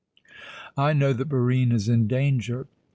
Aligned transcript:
I 0.77 0.93
know 0.93 1.13
that 1.13 1.29
Barine 1.29 1.71
is 1.71 1.87
in 1.87 2.07
danger. 2.07 2.65